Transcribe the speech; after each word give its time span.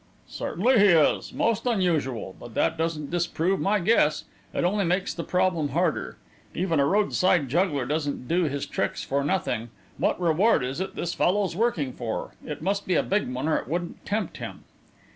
"Certainly 0.27 0.79
he 0.79 0.85
is 0.85 1.31
most 1.31 1.67
unusual. 1.67 2.35
But 2.39 2.55
that 2.55 2.75
doesn't 2.75 3.11
disprove 3.11 3.59
my 3.59 3.79
guess; 3.79 4.23
it 4.51 4.63
only 4.63 4.83
makes 4.83 5.13
the 5.13 5.23
problem 5.23 5.69
harder. 5.69 6.17
Even 6.55 6.79
a 6.79 6.87
roadside 6.87 7.49
juggler 7.49 7.85
doesn't 7.85 8.27
do 8.27 8.45
his 8.45 8.65
tricks 8.65 9.03
for 9.03 9.23
nothing 9.23 9.69
what 9.99 10.19
reward 10.19 10.63
is 10.63 10.81
it 10.81 10.95
this 10.95 11.13
fellow's 11.13 11.55
working 11.55 11.93
for? 11.93 12.33
It 12.43 12.63
must 12.63 12.87
be 12.87 12.95
a 12.95 13.03
big 13.03 13.31
one, 13.31 13.47
or 13.47 13.57
it 13.57 13.67
wouldn't 13.67 14.03
tempt 14.03 14.37
him." 14.37 14.63